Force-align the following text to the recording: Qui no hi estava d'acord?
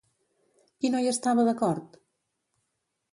Qui 0.79 0.91
no 0.95 1.01
hi 1.03 1.09
estava 1.11 1.45
d'acord? 1.49 2.01